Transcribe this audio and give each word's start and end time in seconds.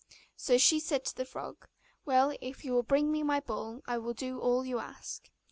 So 0.35 0.57
she 0.57 0.79
said 0.79 1.05
to 1.05 1.15
the 1.15 1.25
frog, 1.25 1.67
'Well, 2.05 2.35
if 2.41 2.65
you 2.65 2.73
will 2.73 2.81
bring 2.81 3.11
me 3.11 3.21
my 3.21 3.39
ball, 3.39 3.81
I 3.85 3.99
will 3.99 4.15
do 4.15 4.39
all 4.39 4.65
you 4.65 4.79
ask. 4.79 5.29